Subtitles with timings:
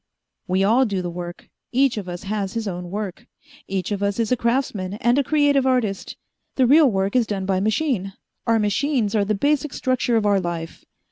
[0.47, 1.47] "We all do the work.
[1.71, 3.27] Each of us has his own work.
[3.67, 6.17] Each of us is a craftsman and a creative artist.
[6.55, 8.13] The real work is done by machine
[8.47, 10.83] our machines are the basic structure of our life.